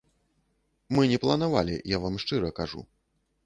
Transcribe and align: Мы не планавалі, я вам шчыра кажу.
Мы 0.97 1.03
не 1.11 1.19
планавалі, 1.27 1.75
я 1.95 2.03
вам 2.09 2.19
шчыра 2.27 2.49
кажу. 2.65 2.81